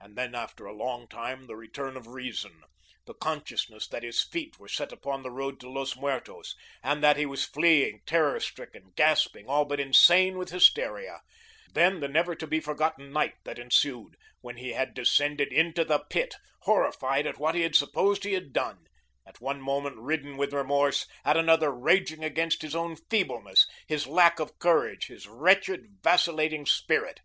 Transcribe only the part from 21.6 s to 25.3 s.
raging against his own feebleness, his lack of courage, his